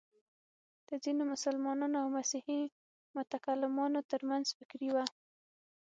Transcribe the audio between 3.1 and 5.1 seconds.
متکلمانو تر منځ فکري وه.